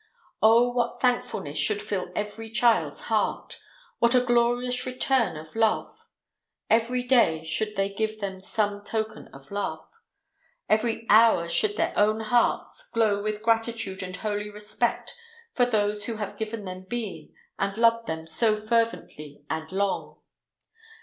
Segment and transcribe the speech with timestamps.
[0.41, 3.61] Oh, what thankfulness should fill every child's heart!
[3.99, 6.07] What a glorious return of love!
[6.71, 9.87] Every day should they give them some token of love.
[10.67, 15.15] Every hour should their own hearts glow with gratitude and holy respect
[15.53, 20.17] for those who have given them being, and loved them so fervently and long.